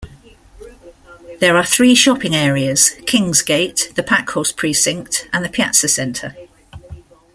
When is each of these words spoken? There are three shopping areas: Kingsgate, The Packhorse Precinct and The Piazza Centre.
There 1.39 1.55
are 1.55 1.63
three 1.63 1.93
shopping 1.93 2.35
areas: 2.35 2.95
Kingsgate, 3.05 3.91
The 3.93 4.01
Packhorse 4.01 4.51
Precinct 4.51 5.29
and 5.31 5.45
The 5.45 5.49
Piazza 5.49 5.87
Centre. 5.87 6.35